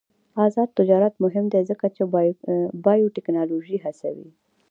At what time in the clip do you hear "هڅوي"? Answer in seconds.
3.85-4.29